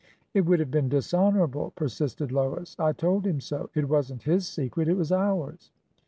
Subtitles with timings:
[0.33, 2.75] It would have been dishonorable," persisted Lois.
[2.79, 3.69] I told him so.
[3.75, 4.87] It was n't his secret.
[4.87, 5.69] It was ours."